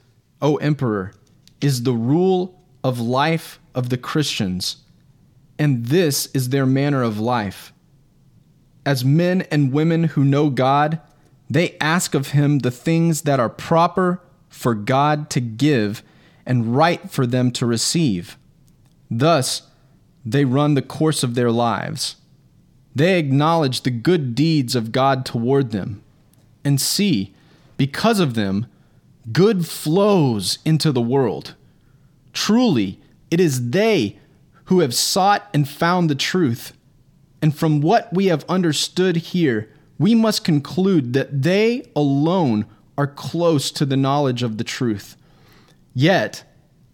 O 0.42 0.56
Emperor, 0.58 1.14
is 1.62 1.84
the 1.84 1.94
rule 1.94 2.60
of 2.84 3.00
life 3.00 3.60
of 3.76 3.90
the 3.90 3.98
Christians, 3.98 4.78
and 5.58 5.86
this 5.86 6.26
is 6.34 6.50
their 6.50 6.66
manner 6.66 7.04
of 7.04 7.20
life. 7.20 7.72
As 8.86 9.06
men 9.06 9.44
and 9.44 9.72
women 9.72 10.06
who 10.06 10.26
know 10.26 10.50
God, 10.50 11.00
They 11.54 11.78
ask 11.80 12.16
of 12.16 12.30
him 12.30 12.60
the 12.60 12.72
things 12.72 13.22
that 13.22 13.40
are 13.40 13.48
proper 13.48 14.20
for 14.50 14.74
God 14.74 15.30
to 15.30 15.40
give 15.40 16.02
and 16.48 16.76
right 16.76 17.12
for 17.12 17.28
them 17.28 17.52
to 17.52 17.68
receive. 17.68 18.40
Thus, 19.12 19.62
they 20.26 20.46
run 20.46 20.74
the 20.74 20.82
course 20.82 21.22
of 21.22 21.36
their 21.36 21.52
lives. 21.52 22.16
They 22.96 23.20
acknowledge 23.20 23.82
the 23.82 23.92
good 23.92 24.34
deeds 24.34 24.76
of 24.76 24.92
God 24.92 25.28
toward 25.28 25.70
them 25.70 26.02
and 26.66 26.82
see, 26.82 27.36
because 27.78 28.20
of 28.20 28.34
them, 28.34 28.66
good 29.32 29.68
flows 29.68 30.58
into 30.66 30.92
the 30.92 31.02
world. 31.02 31.54
Truly, 32.34 33.00
it 33.30 33.40
is 33.40 33.70
they 33.70 34.18
who 34.66 34.80
have 34.80 34.96
sought 34.96 35.48
and 35.54 35.70
found 35.70 36.10
the 36.10 36.16
truth. 36.16 36.74
And 37.44 37.56
from 37.56 37.80
what 37.80 38.12
we 38.12 38.26
have 38.26 38.44
understood 38.50 39.18
here, 39.18 39.70
we 39.98 40.16
must 40.16 40.44
conclude 40.44 41.14
that 41.14 41.44
they 41.44 41.86
alone 41.96 42.66
are 42.98 43.08
close 43.08 43.72
to 43.72 43.86
the 43.86 43.98
knowledge 43.98 44.44
of 44.44 44.58
the 44.58 44.64
truth. 44.64 45.16
Yet, 45.94 46.44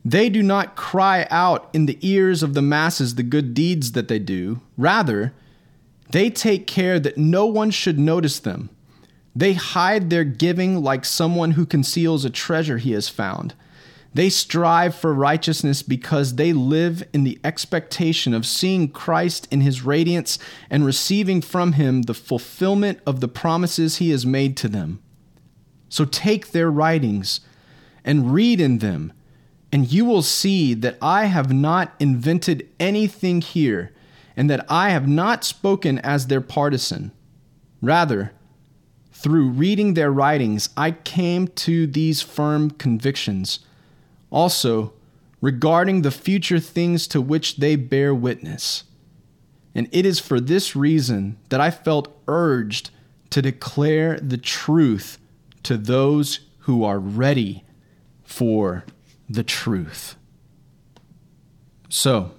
they 0.03 0.29
do 0.29 0.41
not 0.41 0.75
cry 0.75 1.27
out 1.29 1.69
in 1.73 1.85
the 1.85 1.97
ears 2.01 2.41
of 2.41 2.53
the 2.53 2.61
masses 2.61 3.15
the 3.15 3.23
good 3.23 3.53
deeds 3.53 3.91
that 3.93 4.07
they 4.07 4.19
do. 4.19 4.61
Rather, 4.77 5.33
they 6.11 6.29
take 6.29 6.67
care 6.67 6.99
that 6.99 7.17
no 7.17 7.45
one 7.45 7.71
should 7.71 7.99
notice 7.99 8.39
them. 8.39 8.69
They 9.35 9.53
hide 9.53 10.09
their 10.09 10.23
giving 10.23 10.81
like 10.81 11.05
someone 11.05 11.51
who 11.51 11.65
conceals 11.65 12.25
a 12.25 12.29
treasure 12.29 12.77
he 12.77 12.93
has 12.93 13.09
found. 13.09 13.53
They 14.13 14.29
strive 14.29 14.95
for 14.95 15.13
righteousness 15.13 15.83
because 15.83 16.35
they 16.35 16.51
live 16.51 17.03
in 17.13 17.23
the 17.23 17.39
expectation 17.43 18.33
of 18.33 18.45
seeing 18.45 18.89
Christ 18.89 19.47
in 19.51 19.61
his 19.61 19.83
radiance 19.83 20.39
and 20.69 20.83
receiving 20.83 21.41
from 21.41 21.73
him 21.73 22.03
the 22.03 22.15
fulfillment 22.15 22.99
of 23.05 23.19
the 23.19 23.27
promises 23.27 23.97
he 23.97 24.09
has 24.09 24.25
made 24.25 24.57
to 24.57 24.67
them. 24.67 24.99
So 25.89 26.05
take 26.05 26.51
their 26.51 26.71
writings 26.71 27.41
and 28.03 28.33
read 28.33 28.59
in 28.59 28.79
them, 28.79 29.13
and 29.71 29.91
you 29.91 30.05
will 30.05 30.23
see 30.23 30.73
that 30.73 30.97
I 31.01 31.25
have 31.25 31.53
not 31.53 31.93
invented 31.99 32.67
anything 32.79 33.41
here, 33.41 33.91
and 34.35 34.49
that 34.49 34.65
I 34.69 34.89
have 34.89 35.07
not 35.07 35.43
spoken 35.43 35.99
as 35.99 36.27
their 36.27 36.41
partisan. 36.41 37.11
Rather, 37.81 38.31
through 39.11 39.49
reading 39.49 39.93
their 39.93 40.11
writings, 40.11 40.69
I 40.77 40.91
came 40.91 41.47
to 41.49 41.85
these 41.85 42.21
firm 42.21 42.71
convictions 42.71 43.59
also 44.31 44.93
regarding 45.41 46.01
the 46.01 46.12
future 46.12 46.59
things 46.59 47.07
to 47.07 47.21
which 47.21 47.57
they 47.57 47.75
bear 47.75 48.13
witness. 48.13 48.83
And 49.74 49.88
it 49.91 50.05
is 50.05 50.19
for 50.19 50.39
this 50.39 50.75
reason 50.75 51.38
that 51.50 51.62
I 51.62 51.71
felt 51.71 52.13
urged 52.27 52.89
to 53.29 53.41
declare 53.41 54.19
the 54.19 54.38
truth 54.38 55.19
to 55.63 55.77
those 55.77 56.39
who 56.59 56.83
are 56.83 57.00
ready 57.00 57.63
for 58.24 58.83
the 59.29 59.43
truth. 59.43 60.15
So, 61.89 62.31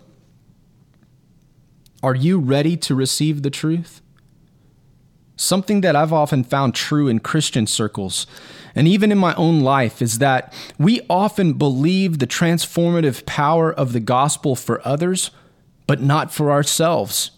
are 2.03 2.15
you 2.15 2.39
ready 2.39 2.77
to 2.79 2.95
receive 2.95 3.43
the 3.43 3.51
truth? 3.51 4.01
Something 5.41 5.81
that 5.81 5.97
I've 5.97 6.13
often 6.13 6.45
found 6.45 6.75
true 6.75 7.09
in 7.09 7.21
Christian 7.21 7.67
circles 7.67 8.27
and 8.75 8.87
even 8.87 9.11
in 9.11 9.17
my 9.17 9.35
own 9.37 9.61
life 9.61 10.03
is 10.03 10.19
that 10.19 10.53
we 10.79 11.01
often 11.09 11.55
believe 11.55 12.19
the 12.19 12.27
transformative 12.27 13.25
power 13.25 13.73
of 13.73 13.95
the 13.95 14.01
gospel 14.01 14.55
for 14.55 14.87
others, 14.87 15.31
but 15.87 16.03
not 16.03 16.31
for 16.31 16.51
ourselves. 16.51 17.31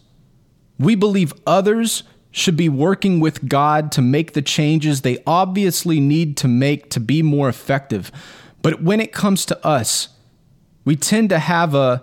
We 0.80 0.96
believe 0.96 1.32
others 1.46 2.02
should 2.32 2.56
be 2.56 2.68
working 2.68 3.20
with 3.20 3.48
God 3.48 3.92
to 3.92 4.02
make 4.02 4.32
the 4.32 4.42
changes 4.42 5.02
they 5.02 5.22
obviously 5.24 6.00
need 6.00 6.36
to 6.38 6.48
make 6.48 6.90
to 6.90 6.98
be 6.98 7.22
more 7.22 7.48
effective. 7.48 8.10
But 8.62 8.82
when 8.82 9.00
it 9.00 9.12
comes 9.12 9.46
to 9.46 9.64
us, 9.64 10.08
we 10.84 10.96
tend 10.96 11.28
to 11.28 11.38
have 11.38 11.72
a 11.72 12.02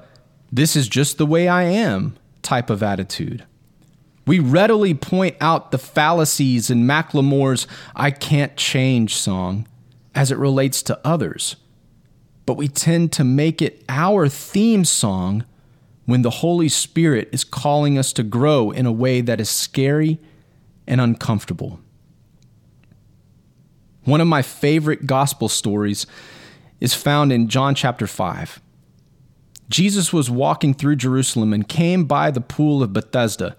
this 0.49 0.77
is 0.77 0.87
just 0.87 1.17
the 1.17 1.25
way 1.25 1.49
I 1.49 1.63
am 1.63 2.15
type 2.41 2.69
of 2.69 2.81
attitude. 2.81 3.43
We 4.29 4.37
readily 4.37 4.93
point 4.93 5.37
out 5.41 5.71
the 5.71 5.79
fallacies 5.79 6.69
in 6.69 6.85
Macklemore's 6.85 7.65
I 7.95 8.11
Can't 8.11 8.55
Change 8.55 9.15
song 9.15 9.67
as 10.13 10.31
it 10.31 10.37
relates 10.37 10.83
to 10.83 10.99
others, 11.03 11.55
but 12.45 12.53
we 12.53 12.67
tend 12.67 13.11
to 13.13 13.23
make 13.23 13.59
it 13.59 13.83
our 13.89 14.29
theme 14.29 14.85
song 14.85 15.45
when 16.05 16.21
the 16.21 16.29
Holy 16.29 16.69
Spirit 16.69 17.29
is 17.31 17.43
calling 17.43 17.97
us 17.97 18.13
to 18.13 18.21
grow 18.21 18.69
in 18.69 18.85
a 18.85 18.91
way 18.91 19.21
that 19.21 19.41
is 19.41 19.49
scary 19.49 20.19
and 20.85 21.01
uncomfortable. 21.01 21.79
One 24.03 24.21
of 24.21 24.27
my 24.27 24.43
favorite 24.43 25.07
gospel 25.07 25.49
stories 25.49 26.05
is 26.79 26.93
found 26.93 27.31
in 27.31 27.47
John 27.47 27.73
chapter 27.73 28.05
5. 28.05 28.61
Jesus 29.69 30.13
was 30.13 30.29
walking 30.29 30.75
through 30.75 30.97
Jerusalem 30.97 31.51
and 31.51 31.67
came 31.67 32.05
by 32.05 32.29
the 32.29 32.41
pool 32.41 32.83
of 32.83 32.93
Bethesda 32.93 33.57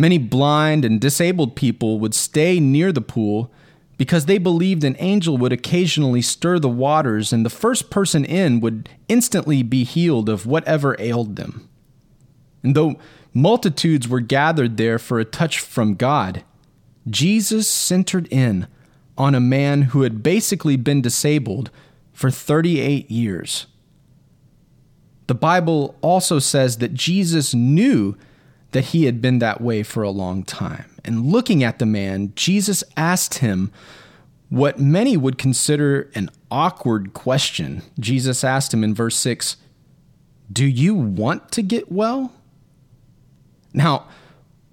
Many 0.00 0.16
blind 0.16 0.86
and 0.86 0.98
disabled 0.98 1.56
people 1.56 2.00
would 2.00 2.14
stay 2.14 2.58
near 2.58 2.90
the 2.90 3.02
pool 3.02 3.52
because 3.98 4.24
they 4.24 4.38
believed 4.38 4.82
an 4.82 4.96
angel 4.98 5.36
would 5.36 5.52
occasionally 5.52 6.22
stir 6.22 6.58
the 6.58 6.70
waters 6.70 7.34
and 7.34 7.44
the 7.44 7.50
first 7.50 7.90
person 7.90 8.24
in 8.24 8.60
would 8.60 8.88
instantly 9.08 9.62
be 9.62 9.84
healed 9.84 10.30
of 10.30 10.46
whatever 10.46 10.96
ailed 10.98 11.36
them. 11.36 11.68
And 12.62 12.74
though 12.74 12.98
multitudes 13.34 14.08
were 14.08 14.20
gathered 14.20 14.78
there 14.78 14.98
for 14.98 15.20
a 15.20 15.24
touch 15.26 15.60
from 15.60 15.96
God, 15.96 16.44
Jesus 17.06 17.68
centered 17.68 18.26
in 18.30 18.68
on 19.18 19.34
a 19.34 19.38
man 19.38 19.82
who 19.82 20.00
had 20.00 20.22
basically 20.22 20.76
been 20.76 21.02
disabled 21.02 21.70
for 22.14 22.30
38 22.30 23.10
years. 23.10 23.66
The 25.26 25.34
Bible 25.34 25.94
also 26.00 26.38
says 26.38 26.78
that 26.78 26.94
Jesus 26.94 27.52
knew 27.52 28.16
that 28.72 28.86
he 28.86 29.04
had 29.04 29.20
been 29.20 29.38
that 29.40 29.60
way 29.60 29.82
for 29.82 30.02
a 30.02 30.10
long 30.10 30.44
time. 30.44 30.86
And 31.04 31.26
looking 31.26 31.64
at 31.64 31.78
the 31.78 31.86
man, 31.86 32.32
Jesus 32.36 32.84
asked 32.96 33.38
him 33.38 33.72
what 34.48 34.78
many 34.78 35.16
would 35.16 35.38
consider 35.38 36.10
an 36.14 36.30
awkward 36.50 37.14
question. 37.14 37.82
Jesus 37.98 38.44
asked 38.44 38.74
him 38.74 38.84
in 38.84 38.94
verse 38.94 39.16
6 39.16 39.56
Do 40.52 40.66
you 40.66 40.94
want 40.94 41.52
to 41.52 41.62
get 41.62 41.90
well? 41.90 42.32
Now, 43.72 44.06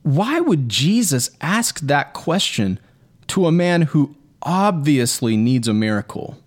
why 0.03 0.39
would 0.39 0.69
Jesus 0.69 1.29
ask 1.41 1.79
that 1.81 2.13
question 2.13 2.79
to 3.27 3.45
a 3.45 3.51
man 3.51 3.83
who 3.83 4.15
obviously 4.41 5.38
needs 5.38 5.67
a 5.67 5.73
miracle? 5.73 6.38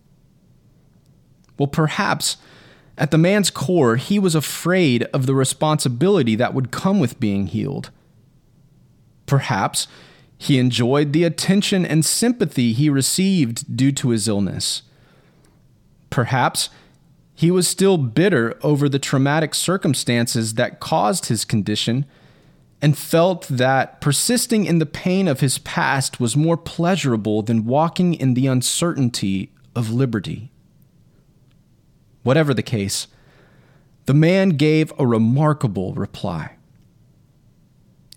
Well, 1.58 1.68
perhaps 1.68 2.38
at 3.00 3.10
the 3.10 3.18
man's 3.18 3.50
core, 3.50 3.96
he 3.96 4.18
was 4.18 4.34
afraid 4.34 5.04
of 5.04 5.24
the 5.24 5.34
responsibility 5.34 6.36
that 6.36 6.52
would 6.52 6.70
come 6.70 7.00
with 7.00 7.18
being 7.18 7.46
healed. 7.46 7.90
Perhaps 9.24 9.88
he 10.36 10.58
enjoyed 10.58 11.14
the 11.14 11.24
attention 11.24 11.86
and 11.86 12.04
sympathy 12.04 12.74
he 12.74 12.90
received 12.90 13.74
due 13.74 13.90
to 13.92 14.10
his 14.10 14.28
illness. 14.28 14.82
Perhaps 16.10 16.68
he 17.34 17.50
was 17.50 17.66
still 17.66 17.96
bitter 17.96 18.58
over 18.62 18.86
the 18.86 18.98
traumatic 18.98 19.54
circumstances 19.54 20.54
that 20.54 20.78
caused 20.78 21.26
his 21.26 21.46
condition 21.46 22.04
and 22.82 22.98
felt 22.98 23.48
that 23.48 24.02
persisting 24.02 24.66
in 24.66 24.78
the 24.78 24.84
pain 24.84 25.26
of 25.26 25.40
his 25.40 25.56
past 25.58 26.20
was 26.20 26.36
more 26.36 26.56
pleasurable 26.58 27.40
than 27.40 27.64
walking 27.64 28.12
in 28.12 28.34
the 28.34 28.46
uncertainty 28.46 29.52
of 29.74 29.90
liberty. 29.90 30.49
Whatever 32.22 32.52
the 32.52 32.62
case, 32.62 33.06
the 34.06 34.14
man 34.14 34.50
gave 34.50 34.92
a 34.98 35.06
remarkable 35.06 35.94
reply. 35.94 36.56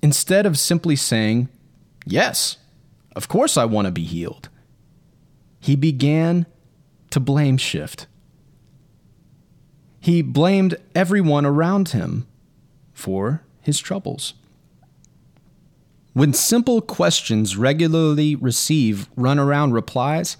Instead 0.01 0.45
of 0.45 0.59
simply 0.59 0.95
saying, 0.95 1.49
Yes, 2.05 2.57
of 3.15 3.27
course 3.27 3.55
I 3.57 3.65
want 3.65 3.85
to 3.85 3.91
be 3.91 4.03
healed, 4.03 4.49
he 5.59 5.75
began 5.75 6.45
to 7.11 7.19
blame 7.19 7.57
shift. 7.57 8.07
He 9.99 10.21
blamed 10.21 10.75
everyone 10.93 11.45
around 11.45 11.89
him 11.89 12.27
for 12.91 13.43
his 13.61 13.79
troubles. 13.79 14.33
When 16.11 16.33
simple 16.33 16.81
questions 16.81 17.55
regularly 17.55 18.35
receive 18.35 19.09
runaround 19.17 19.73
replies, 19.73 20.35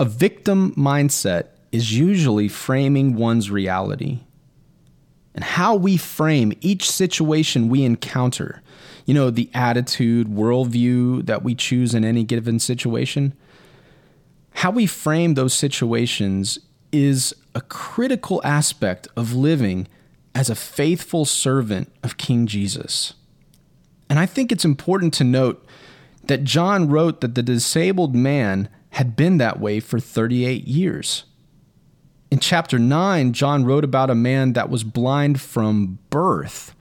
a 0.00 0.04
victim 0.04 0.74
mindset 0.74 1.48
is 1.76 1.98
usually 1.98 2.48
framing 2.48 3.14
one's 3.14 3.50
reality 3.50 4.20
and 5.34 5.44
how 5.44 5.74
we 5.74 5.98
frame 5.98 6.54
each 6.62 6.90
situation 6.90 7.68
we 7.68 7.84
encounter. 7.84 8.62
You 9.04 9.12
know, 9.12 9.28
the 9.28 9.50
attitude, 9.52 10.26
worldview 10.26 11.26
that 11.26 11.44
we 11.44 11.54
choose 11.54 11.94
in 11.94 12.02
any 12.02 12.24
given 12.24 12.58
situation. 12.58 13.34
How 14.52 14.70
we 14.70 14.86
frame 14.86 15.34
those 15.34 15.52
situations 15.52 16.58
is 16.92 17.34
a 17.54 17.60
critical 17.60 18.40
aspect 18.42 19.06
of 19.14 19.34
living 19.34 19.86
as 20.34 20.48
a 20.48 20.54
faithful 20.54 21.26
servant 21.26 21.92
of 22.02 22.16
King 22.16 22.46
Jesus. 22.46 23.12
And 24.08 24.18
I 24.18 24.24
think 24.24 24.50
it's 24.50 24.64
important 24.64 25.12
to 25.14 25.24
note 25.24 25.62
that 26.24 26.42
John 26.42 26.88
wrote 26.88 27.20
that 27.20 27.34
the 27.34 27.42
disabled 27.42 28.14
man 28.14 28.70
had 28.90 29.14
been 29.14 29.36
that 29.36 29.60
way 29.60 29.78
for 29.78 30.00
38 30.00 30.66
years. 30.66 31.24
In 32.30 32.38
chapter 32.40 32.78
9, 32.78 33.32
John 33.32 33.64
wrote 33.64 33.84
about 33.84 34.10
a 34.10 34.14
man 34.14 34.54
that 34.54 34.68
was 34.68 34.84
blind 34.84 35.40
from 35.40 35.98
birth. 36.10 36.74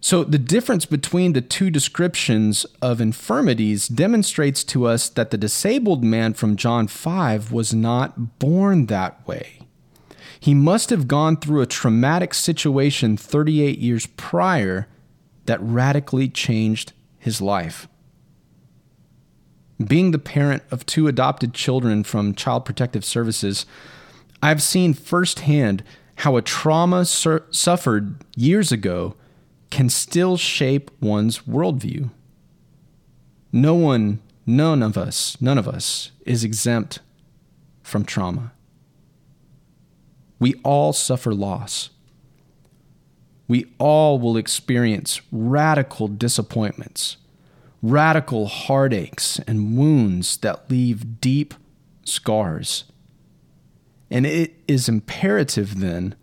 So, 0.00 0.22
the 0.22 0.38
difference 0.38 0.84
between 0.84 1.32
the 1.32 1.40
two 1.40 1.70
descriptions 1.70 2.66
of 2.82 3.00
infirmities 3.00 3.88
demonstrates 3.88 4.62
to 4.64 4.86
us 4.86 5.08
that 5.08 5.30
the 5.30 5.38
disabled 5.38 6.04
man 6.04 6.34
from 6.34 6.56
John 6.56 6.88
5 6.88 7.52
was 7.52 7.72
not 7.72 8.38
born 8.38 8.86
that 8.86 9.26
way. 9.26 9.60
He 10.38 10.52
must 10.52 10.90
have 10.90 11.08
gone 11.08 11.38
through 11.38 11.62
a 11.62 11.66
traumatic 11.66 12.34
situation 12.34 13.16
38 13.16 13.78
years 13.78 14.04
prior 14.04 14.88
that 15.46 15.62
radically 15.62 16.28
changed 16.28 16.92
his 17.18 17.40
life. 17.40 17.88
Being 19.82 20.10
the 20.10 20.18
parent 20.18 20.62
of 20.70 20.84
two 20.84 21.08
adopted 21.08 21.54
children 21.54 22.04
from 22.04 22.34
Child 22.34 22.66
Protective 22.66 23.06
Services, 23.06 23.64
I've 24.44 24.62
seen 24.62 24.92
firsthand 24.92 25.82
how 26.16 26.36
a 26.36 26.42
trauma 26.42 27.06
sur- 27.06 27.46
suffered 27.50 28.22
years 28.36 28.70
ago 28.70 29.14
can 29.70 29.88
still 29.88 30.36
shape 30.36 30.90
one's 31.00 31.38
worldview. 31.48 32.10
No 33.50 33.74
one, 33.74 34.20
none 34.44 34.82
of 34.82 34.98
us, 34.98 35.40
none 35.40 35.56
of 35.56 35.66
us 35.66 36.10
is 36.26 36.44
exempt 36.44 36.98
from 37.82 38.04
trauma. 38.04 38.52
We 40.38 40.60
all 40.62 40.92
suffer 40.92 41.32
loss. 41.32 41.88
We 43.48 43.72
all 43.78 44.18
will 44.18 44.36
experience 44.36 45.22
radical 45.32 46.06
disappointments, 46.06 47.16
radical 47.80 48.48
heartaches, 48.48 49.40
and 49.46 49.78
wounds 49.78 50.36
that 50.36 50.70
leave 50.70 51.22
deep 51.22 51.54
scars. 52.04 52.84
And 54.14 54.24
it 54.26 54.54
is 54.68 54.88
imperative 54.88 55.80
then 55.80 56.14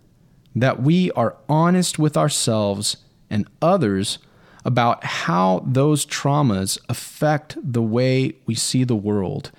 that 0.56 0.82
we 0.82 1.12
are 1.12 1.36
honest 1.50 2.00
with 2.00 2.16
ourselves 2.16 2.96
and 3.30 3.50
others 3.62 4.18
about 4.64 5.04
how 5.04 5.62
those 5.68 6.06
traumas 6.06 6.78
affect 6.88 7.58
the 7.62 7.82
way 7.82 8.36
we 8.46 8.56
see 8.56 8.86
the 8.86 8.96
world, 8.96 9.52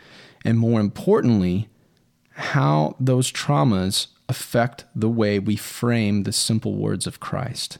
and 0.47 0.59
more 0.59 0.81
importantly, 0.81 1.69
how 2.31 2.97
those 2.99 3.31
traumas 3.31 4.07
affect 4.31 4.87
the 4.97 5.11
way 5.11 5.39
we 5.39 5.55
frame 5.55 6.23
the 6.23 6.33
simple 6.33 6.75
words 6.75 7.07
of 7.07 7.21
Christ. 7.21 7.77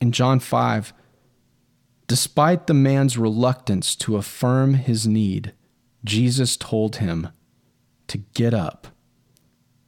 In 0.00 0.10
John 0.10 0.40
5, 0.40 0.92
despite 2.08 2.66
the 2.66 2.74
man's 2.74 3.16
reluctance 3.16 3.94
to 3.96 4.16
affirm 4.16 4.74
his 4.74 5.06
need, 5.06 5.52
Jesus 6.02 6.56
told 6.56 6.96
him 6.96 7.28
to 8.08 8.18
get 8.18 8.54
up, 8.54 8.88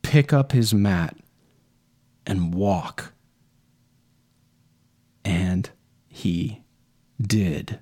pick 0.02 0.32
up 0.32 0.52
his 0.52 0.72
mat, 0.72 1.16
and 2.26 2.54
walk 2.54 3.12
and 5.26 5.70
he 6.08 6.62
did. 7.20 7.80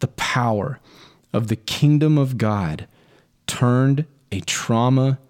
The 0.00 0.08
power 0.08 0.80
of 1.32 1.46
the 1.46 1.56
kingdom 1.56 2.18
of 2.18 2.36
God 2.36 2.88
turned 3.46 4.06
a 4.32 4.40
trauma 4.40 5.20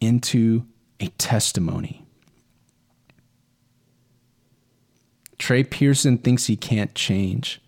into 0.00 0.66
a 1.00 1.08
testimony. 1.08 2.04
Trey 5.38 5.64
Pearson 5.64 6.18
thinks 6.18 6.46
he 6.46 6.56
can't 6.56 6.94
change. 6.94 7.62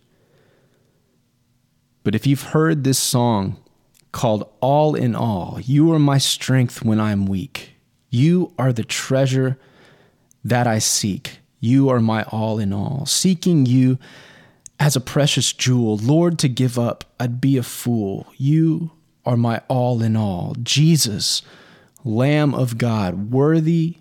But 2.04 2.14
if 2.14 2.26
you've 2.26 2.42
heard 2.42 2.84
this 2.84 2.98
song 2.98 3.61
called 4.12 4.48
All 4.60 4.94
in 4.94 5.14
All, 5.14 5.58
you 5.60 5.92
are 5.92 5.98
my 5.98 6.18
strength 6.18 6.84
when 6.84 7.00
I'm 7.00 7.26
weak. 7.26 7.72
You 8.10 8.52
are 8.58 8.72
the 8.72 8.84
treasure 8.84 9.58
that 10.44 10.66
I 10.66 10.78
seek. 10.78 11.38
You 11.60 11.88
are 11.88 12.00
my 12.00 12.24
all 12.24 12.58
in 12.58 12.72
all. 12.72 13.06
Seeking 13.06 13.66
you 13.66 13.98
as 14.78 14.96
a 14.96 15.00
precious 15.00 15.52
jewel, 15.52 15.96
Lord, 15.96 16.38
to 16.40 16.48
give 16.48 16.78
up, 16.78 17.04
I'd 17.20 17.40
be 17.40 17.56
a 17.56 17.62
fool. 17.62 18.26
You 18.36 18.90
are 19.24 19.36
my 19.36 19.62
all 19.68 20.02
in 20.02 20.16
all. 20.16 20.56
Jesus, 20.62 21.40
Lamb 22.04 22.52
of 22.52 22.78
God, 22.78 23.30
worthy 23.30 23.98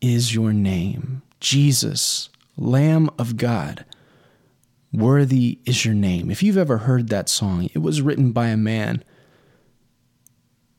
is 0.00 0.34
your 0.34 0.52
name. 0.52 1.22
Jesus, 1.38 2.30
Lamb 2.56 3.10
of 3.18 3.36
God, 3.36 3.84
worthy 4.92 5.58
is 5.66 5.84
your 5.84 5.94
name. 5.94 6.30
If 6.30 6.42
you've 6.42 6.56
ever 6.56 6.78
heard 6.78 7.10
that 7.10 7.28
song, 7.28 7.68
it 7.74 7.78
was 7.80 8.00
written 8.00 8.32
by 8.32 8.48
a 8.48 8.56
man 8.56 9.04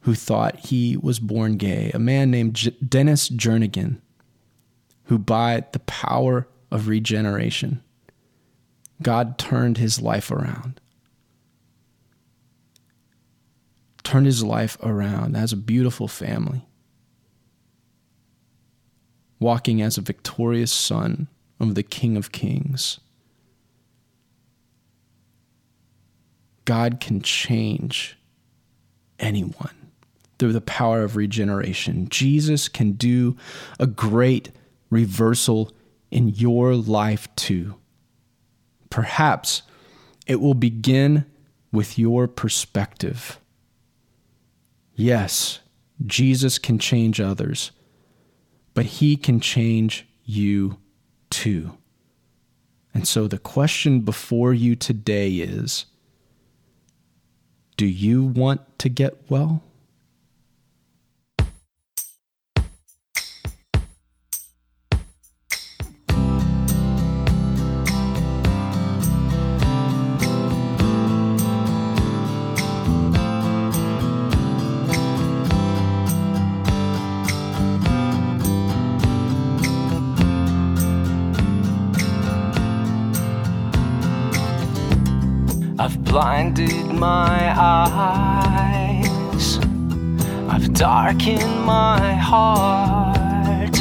who 0.02 0.14
thought 0.14 0.58
he 0.58 0.98
was 0.98 1.20
born 1.20 1.58
gay, 1.58 1.92
a 1.94 2.00
man 2.00 2.32
named 2.32 2.56
J- 2.56 2.76
Dennis 2.88 3.30
Jernigan 3.30 4.02
who, 5.08 5.18
by 5.18 5.66
the 5.72 5.80
power 5.80 6.48
of 6.70 6.88
regeneration, 6.88 7.82
God 9.02 9.38
turned 9.38 9.78
his 9.78 10.02
life 10.02 10.32
around. 10.32 10.80
Turned 14.04 14.26
his 14.26 14.44
life 14.44 14.78
around 14.84 15.36
as 15.36 15.52
a 15.52 15.58
beautiful 15.58 16.08
family, 16.08 16.66
walking 19.40 19.82
as 19.82 19.98
a 19.98 20.02
victorious 20.02 20.72
son 20.72 21.28
of 21.60 21.76
the 21.76 21.84
King 21.84 22.16
of 22.18 22.32
Kings. 22.32 23.00
God 26.66 27.00
can 27.00 27.22
change 27.22 28.18
anyone 29.20 29.87
through 30.40 30.54
the 30.54 30.62
power 30.62 31.04
of 31.04 31.16
regeneration. 31.16 32.08
Jesus 32.10 32.68
can 32.68 32.94
do 32.94 33.36
a 33.80 33.88
great 33.88 34.52
reversal 34.90 35.72
in 36.12 36.30
your 36.30 36.76
life 36.76 37.28
too. 37.36 37.76
Perhaps 38.90 39.64
it 40.26 40.40
will 40.40 40.54
begin 40.54 41.26
with 41.72 42.00
your 42.00 42.28
perspective. 42.28 43.40
Yes, 44.96 45.60
Jesus 46.06 46.58
can 46.58 46.80
change 46.80 47.20
others, 47.20 47.72
but 48.74 48.86
he 48.86 49.18
can 49.18 49.40
change 49.40 50.08
you 50.24 50.78
too. 51.30 51.78
And 52.94 53.08
so 53.08 53.28
the 53.28 53.38
question 53.38 54.02
before 54.02 54.54
you 54.54 54.76
today 54.76 55.30
is 55.34 55.86
Do 57.76 57.86
you 57.86 58.24
want 58.24 58.80
to 58.80 58.90
get 58.90 59.30
well? 59.30 59.64
Blinded 86.18 86.88
my 86.88 87.54
eyes. 87.56 89.60
I've 90.50 90.74
darkened 90.74 91.64
my 91.64 92.16
heart. 92.16 93.78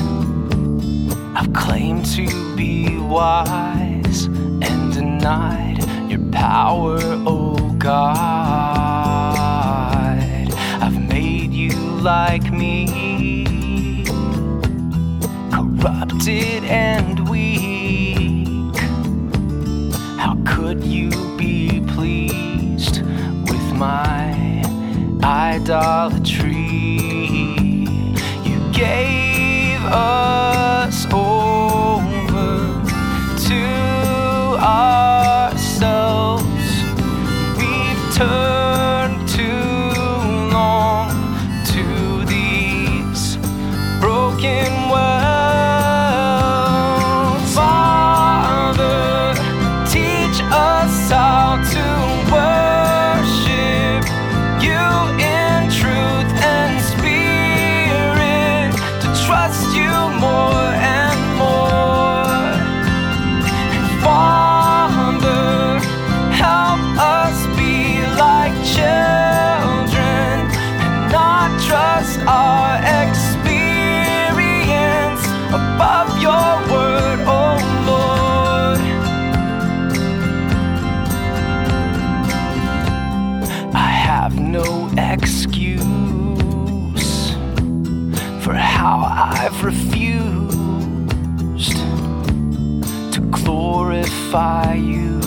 I've 1.34 1.50
claimed 1.54 2.04
to 2.16 2.26
be 2.54 2.98
wise 2.98 4.26
and 4.26 4.92
denied 4.92 5.82
your 6.10 6.20
power, 6.30 6.98
oh 7.24 7.56
God. 7.78 7.96
I've 10.84 11.08
made 11.08 11.54
you 11.54 11.72
like 12.02 12.52
me, 12.52 14.04
corrupted 15.50 16.64
and 16.64 17.15
idolatry? 25.26 26.54
You 28.44 28.72
gave 28.72 29.80
us 29.86 30.25
for 88.46 88.54
how 88.54 88.98
I've 89.00 89.64
refused 89.64 90.52
to 93.12 93.20
glorify 93.32 94.74
you 94.74 95.18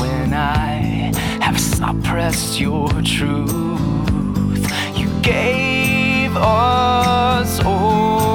when 0.00 0.34
I 0.34 1.12
have 1.40 1.60
suppressed 1.60 2.58
your 2.58 2.88
truth. 3.02 4.66
You 4.98 5.08
gave 5.22 6.36
us 6.36 7.60
over 7.60 8.31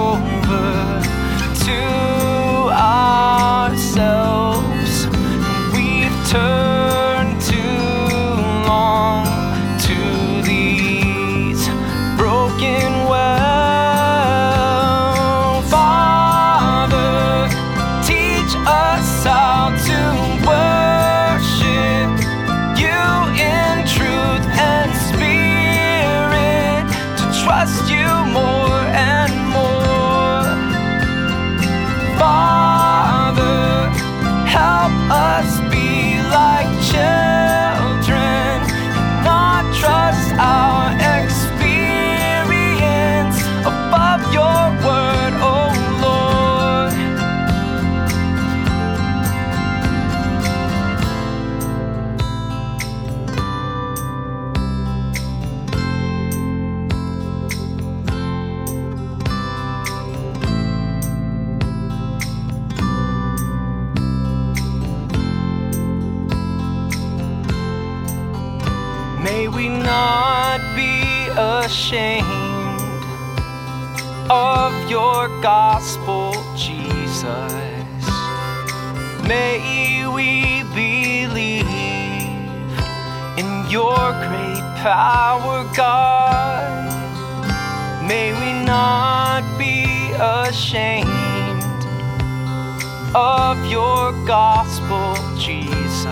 of 93.18 93.66
your 93.66 94.12
gospel, 94.28 95.16
Jesus. 95.40 96.06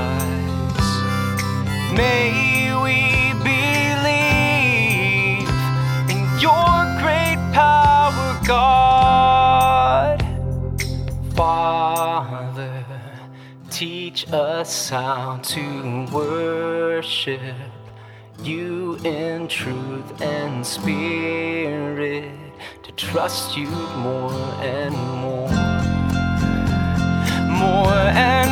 May 1.94 2.74
we 2.86 3.32
believe 3.44 4.28
in 6.10 6.24
your 6.40 6.74
great 7.04 7.38
power, 7.54 8.40
God. 8.48 10.18
Father, 11.36 12.84
teach 13.70 14.28
us 14.34 14.90
how 14.90 15.38
to 15.44 16.08
worship 16.12 17.70
you 18.42 18.98
in 19.04 19.48
truth 19.48 20.22
and 20.22 20.66
spirit, 20.66 22.32
to 22.82 22.92
trust 22.94 23.56
you 23.56 23.70
more 23.98 24.34
and 24.64 24.96
more 25.22 25.55
more. 27.66 28.45